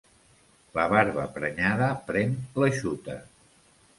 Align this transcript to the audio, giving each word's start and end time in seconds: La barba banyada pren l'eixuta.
La 0.77 0.85
barba 0.93 1.25
banyada 1.43 1.91
pren 2.09 2.35
l'eixuta. 2.63 3.21